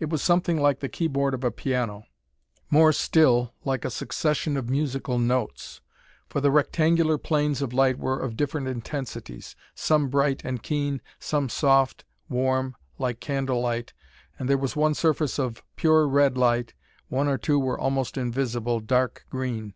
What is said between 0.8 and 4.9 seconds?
the keyboard of a piano: more still, like a succession of